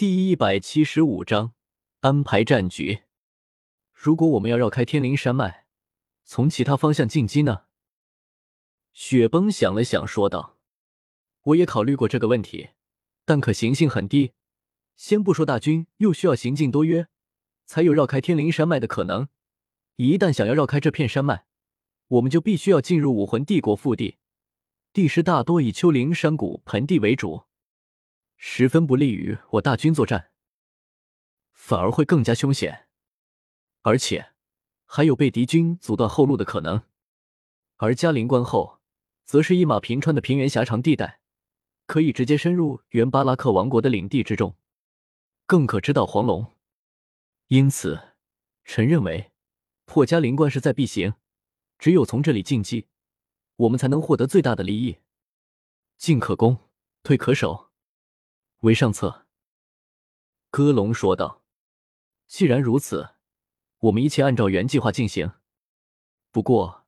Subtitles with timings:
[0.00, 1.52] 第一百七十五章
[2.00, 3.00] 安排战局。
[3.92, 5.66] 如果我们要绕开天灵山脉，
[6.24, 7.64] 从其他方向进击呢？
[8.94, 10.56] 雪崩想了想，说道
[11.44, 12.70] ：“我也考虑过这个问题，
[13.26, 14.32] 但可行性很低。
[14.96, 17.08] 先不说大军又需要行进多约，
[17.66, 19.28] 才有绕开天灵山脉的可能。
[19.96, 21.44] 一旦想要绕开这片山脉，
[22.08, 24.16] 我们就必须要进入武魂帝国腹地，
[24.94, 27.42] 地势大多以丘陵山谷盆地为主。”
[28.42, 30.30] 十分不利于我大军作战，
[31.52, 32.86] 反而会更加凶险，
[33.82, 34.32] 而且
[34.86, 36.82] 还有被敌军阻断后路的可能。
[37.76, 38.80] 而嘉陵关后，
[39.26, 41.20] 则是一马平川的平原狭长地带，
[41.84, 44.56] 可以直接深入原巴拉克王国的领地之中，
[45.44, 46.50] 更可直捣黄龙。
[47.48, 48.14] 因此，
[48.64, 49.32] 臣认为
[49.84, 51.12] 破嘉陵关势在必行，
[51.78, 52.88] 只有从这里进击，
[53.56, 54.96] 我们才能获得最大的利益。
[55.98, 56.56] 进可攻，
[57.02, 57.69] 退可守。
[58.60, 59.26] 为上策，
[60.50, 61.42] 歌龙说道
[62.28, 63.14] ：“既然如此，
[63.78, 65.32] 我们一切按照原计划进行。
[66.30, 66.84] 不过，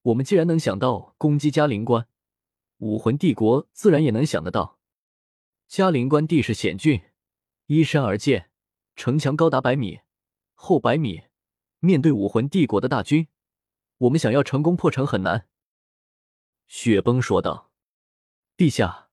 [0.00, 2.08] 我们既然能想到攻击嘉陵关，
[2.78, 4.78] 武魂帝国自然也能想得到。
[5.68, 7.02] 嘉陵关地势险峻，
[7.66, 8.50] 依山而建，
[8.96, 10.00] 城墙高达百米，
[10.54, 11.24] 厚百米。
[11.80, 13.28] 面对武魂帝国的大军，
[13.98, 15.46] 我们想要成功破城很难。”
[16.66, 17.70] 雪崩说道
[18.56, 19.08] ：“陛下。”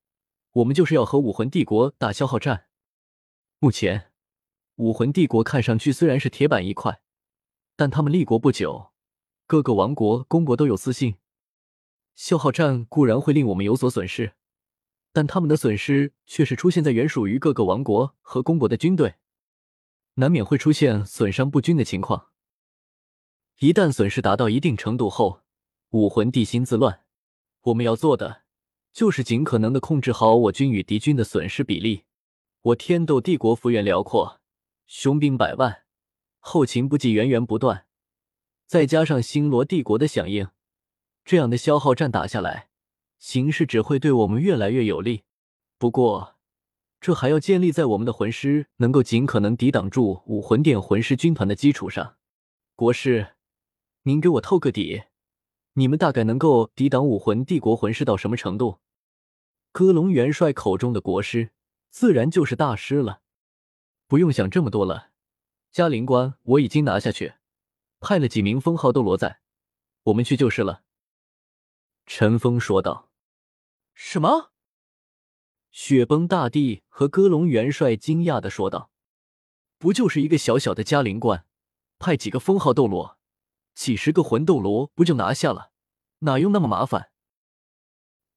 [0.58, 2.68] 我们就是要和武魂帝国打消耗战。
[3.60, 4.12] 目前，
[4.78, 7.00] 武魂帝国看上去虽然是铁板一块，
[7.76, 8.92] 但他们立国不久，
[9.46, 11.18] 各个王国、公国都有私心。
[12.16, 14.34] 消耗战固然会令我们有所损失，
[15.14, 19.18] 但他们的损失却是出现在原属于各个王国和公国的军队，
[20.16, 22.30] 难免会出现损伤不均的情况。
[23.60, 25.44] 一旦损失达到一定程度后，
[25.92, 27.04] 武魂帝心自乱。
[27.62, 28.47] 我们要做的。
[28.98, 32.06] 就是尽可能的控制好我军与敌军的损失比例。
[32.64, 34.42] 我天斗帝国幅员辽阔，
[34.88, 35.84] 雄兵百万，
[36.40, 37.86] 后勤补给源源不断，
[38.66, 40.48] 再加上星罗帝国的响应，
[41.24, 42.70] 这样的消耗战打下来，
[43.20, 45.26] 形势只会对我们越来越有利。
[45.78, 46.38] 不过，
[47.00, 52.16] 这还要建立在我们的魂师能够尽可能抵挡住武魂殿魂师军团的基础上。
[52.76, 53.36] 国师，
[54.02, 55.04] 您给我透个底，
[55.74, 58.80] 你们大概能够抵挡武魂帝国魂师到什么程度？
[59.78, 61.52] 歌龙元帅口中的国师，
[61.92, 63.22] 自然就是大师了。
[64.08, 65.12] 不用想这么多了，
[65.70, 67.36] 嘉陵关我已经拿下去，
[68.00, 69.40] 派了几名封号斗罗在，
[70.06, 70.82] 我们去就是了。”
[72.08, 73.12] 陈峰说道。
[73.94, 74.52] “什么？”
[75.70, 78.90] 雪崩大帝和戈隆元帅惊讶的说道
[79.78, 81.46] ，“不就是一个小小的嘉陵关，
[82.00, 83.20] 派几个封号斗罗，
[83.76, 85.70] 几十个魂斗罗不就拿下了？
[86.22, 87.12] 哪用那么麻烦？”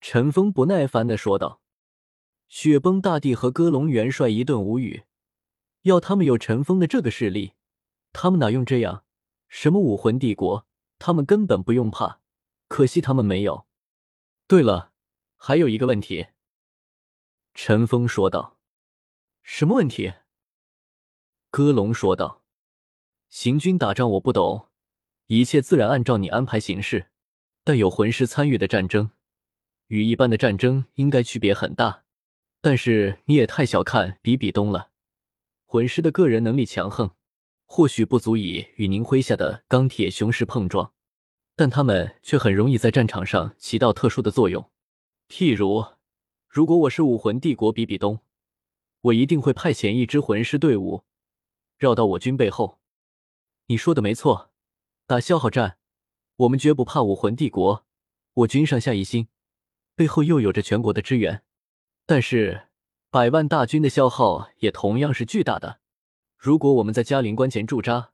[0.00, 1.60] 陈峰不耐烦的说道
[2.48, 5.04] ：“雪崩大帝和歌龙元帅一顿无语。
[5.82, 7.52] 要他们有陈峰的这个势力，
[8.12, 9.04] 他们哪用这样？
[9.48, 10.66] 什么武魂帝国，
[10.98, 12.20] 他们根本不用怕。
[12.68, 13.66] 可惜他们没有。
[14.46, 14.92] 对了，
[15.36, 16.28] 还有一个问题。”
[17.54, 18.58] 陈峰说道
[19.42, 20.14] ：“什么问题？”
[21.50, 22.42] 歌龙说道
[23.28, 24.68] ：“行军打仗我不懂，
[25.26, 27.10] 一切自然按照你安排行事。
[27.62, 29.10] 但有魂师参与的战争。”
[29.90, 32.04] 与一般的战争应该区别很大，
[32.60, 34.90] 但是你也太小看比比东了。
[35.66, 37.10] 魂师的个人能力强横，
[37.66, 40.92] 或许不足以与您麾下的钢铁雄狮碰撞，
[41.56, 44.70] 但他们却很容易在战场上起到特殊的作用。
[45.28, 45.84] 譬如，
[46.46, 48.20] 如果我是武魂帝国比比东，
[49.00, 51.02] 我一定会派遣一支魂师队伍
[51.78, 52.78] 绕到我军背后。
[53.66, 54.52] 你说的没错，
[55.08, 55.78] 打消耗战，
[56.36, 57.84] 我们绝不怕武魂帝国，
[58.34, 59.26] 我军上下一心。
[60.00, 61.42] 背后又有着全国的支援，
[62.06, 62.68] 但是
[63.10, 65.78] 百万大军的消耗也同样是巨大的。
[66.38, 68.12] 如果我们在嘉陵关前驻扎，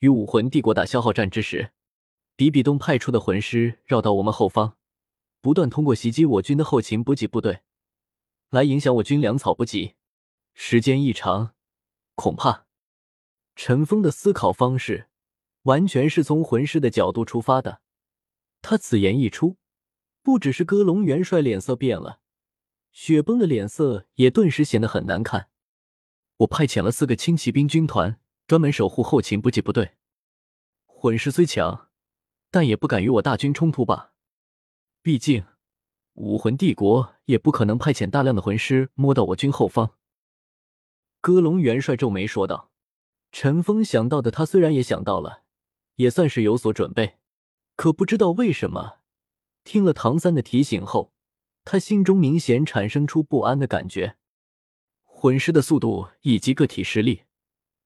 [0.00, 1.70] 与武魂帝国打消耗战之时，
[2.34, 4.76] 比比东派出的魂师绕到我们后方，
[5.40, 7.60] 不断通过袭击我军的后勤补给部队，
[8.48, 9.94] 来影响我军粮草补给，
[10.54, 11.54] 时间一长，
[12.16, 12.66] 恐怕
[13.54, 15.06] 陈峰的思考方式
[15.62, 17.82] 完全是从魂师的角度出发的。
[18.60, 19.58] 他此言一出。
[20.22, 22.20] 不只是歌龙元帅脸色变了，
[22.92, 25.48] 雪崩的脸色也顿时显得很难看。
[26.38, 29.92] 我派遣了四个轻骑兵军团，专门守护后勤补给部队。
[30.86, 31.88] 魂师虽强，
[32.50, 34.12] 但也不敢与我大军冲突吧？
[35.02, 35.44] 毕竟，
[36.14, 39.96] 武魂帝国也不可能派遣大量的魂师摸到我军后方。
[41.22, 42.70] 歌龙元帅皱眉说道
[43.32, 45.44] ：“陈峰想到的，他虽然也想到了，
[45.96, 47.18] 也算是有所准备，
[47.76, 48.99] 可不知道为什么。”
[49.64, 51.12] 听了唐三的提醒后，
[51.64, 54.16] 他心中明显产生出不安的感觉。
[55.04, 57.24] 魂师的速度以及个体实力，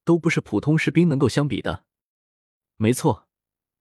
[0.04, 1.84] 都不是普通士兵能够相比的。
[2.76, 3.28] 没错，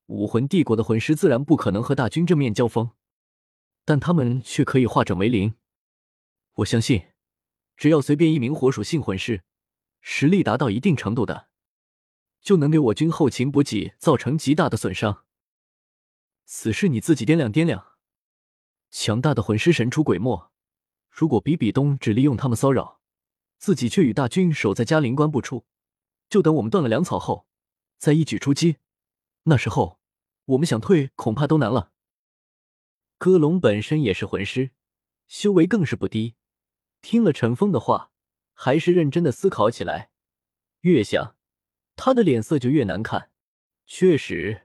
[0.07, 2.91] 武魂帝国的魂师自然不可能和大军正面交锋，
[3.85, 5.53] 但他们却可以化整为零。
[6.55, 7.07] 我相信，
[7.77, 9.43] 只要随便一名火属性魂师，
[10.01, 11.47] 实力达到一定程度的，
[12.41, 15.22] 就能给我军后勤补给造成极大的损伤。
[16.45, 17.93] 此事你自己掂量掂量。
[18.89, 20.51] 强大的魂师神出鬼没，
[21.09, 23.01] 如果比比东只利用他们骚扰，
[23.57, 25.65] 自己却与大军守在嘉陵关不出，
[26.29, 27.47] 就等我们断了粮草后，
[27.97, 28.77] 再一举出击，
[29.43, 29.99] 那时候
[30.45, 31.91] 我们想退恐怕都难了。
[33.17, 34.71] 戈龙本身也是魂师，
[35.27, 36.35] 修为更是不低，
[37.01, 38.11] 听了陈峰的话，
[38.53, 40.11] 还是认真的思考起来。
[40.81, 41.35] 越想，
[41.95, 43.31] 他的脸色就越难看。
[43.85, 44.62] 确实。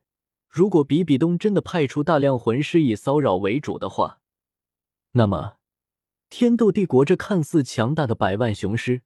[0.48, 4.20] 如果比比东真的派出大量魂师以骚扰为主的话，
[5.12, 5.58] 那么
[6.30, 9.02] 天斗帝国这看似强大的百万雄师，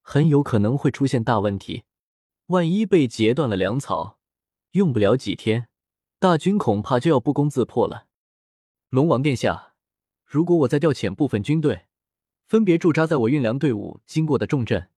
[0.00, 1.84] 很有可能会出现大问题。
[2.46, 4.18] 万一被截断了粮草，
[4.72, 5.68] 用不了几天，
[6.18, 8.06] 大军恐怕就要不攻自破了。
[8.90, 9.74] 龙王殿下，
[10.24, 11.86] 如果我再调遣部分军队，
[12.46, 14.90] 分别驻扎在我运粮队伍经过的重镇，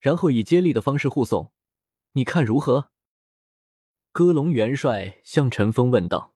[0.00, 1.52] 然后以接力的方式护送，
[2.12, 2.90] 你看如何？
[4.18, 6.34] 戈隆元帅向陈峰问道：“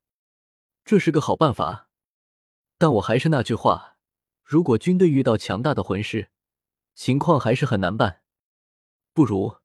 [0.87, 1.89] 这是个好办法，
[2.79, 3.97] 但我还是那句话，
[4.45, 6.31] 如果军队遇到强大的魂师，
[6.95, 8.23] 情况还是很难办。
[9.13, 9.57] 不如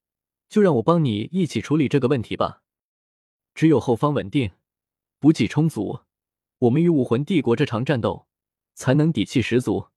[0.50, 2.64] 就让我帮你一起处理这个问题吧。
[3.54, 4.54] 只有后方稳定，
[5.20, 6.00] 补给充足，
[6.58, 8.28] 我们与武魂帝国这场战斗
[8.74, 9.90] 才能底气十足。”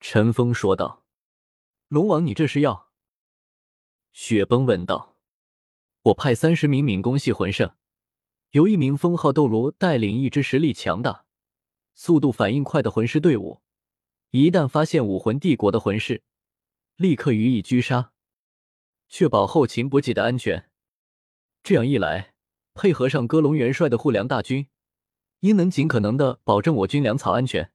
[0.00, 1.04] 陈峰说道。
[1.86, 2.90] “龙王，你这是要？”
[4.10, 5.15] 雪崩问道。
[6.06, 7.74] 我派三十名敏攻系魂圣，
[8.50, 11.24] 由一名封号斗罗带领一支实力强大、
[11.94, 13.60] 速度反应快的魂师队伍。
[14.30, 16.22] 一旦发现武魂帝国的魂师，
[16.94, 18.12] 立刻予以狙杀，
[19.08, 20.70] 确保后勤补给的安全。
[21.64, 22.34] 这样一来，
[22.74, 24.68] 配合上戈隆元帅的护粮大军，
[25.40, 27.72] 应能尽可能的保证我军粮草安全。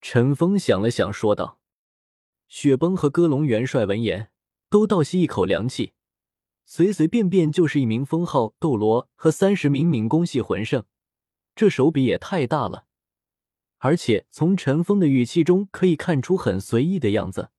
[0.00, 1.58] 陈峰想了想，说道
[2.46, 4.30] ：“雪崩和戈隆元帅闻言，
[4.68, 5.94] 都倒吸一口凉气。”
[6.72, 10.84] 随随便便就是一名封号斗罗和三十名敏攻系魂圣，
[11.56, 12.86] 这手笔也太大了。
[13.78, 17.50] 而且从陈峰的语气中可以看出很随意的样子，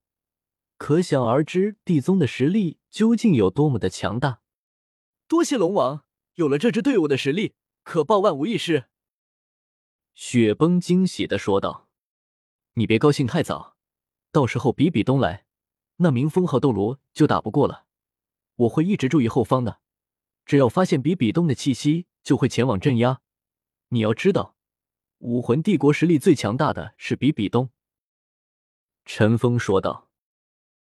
[0.78, 4.40] 可想而知地宗的实力究竟有多么的强大。
[5.28, 6.06] 多谢龙王，
[6.36, 8.86] 有了这支队伍的实力，可报万无一失。
[10.14, 11.90] 雪崩惊喜的说道
[12.76, 13.76] ：“你别高兴太早，
[14.32, 15.46] 到时候比比东来，
[15.98, 17.88] 那名封号斗罗就打不过了。”
[18.62, 19.80] 我会一直注意后方的，
[20.46, 23.22] 只要发现比比东的气息，就会前往镇压。
[23.90, 24.56] 你要知道，
[25.20, 27.72] 武魂帝国实力最强大的是比比东。”
[29.06, 30.11] 陈峰说道。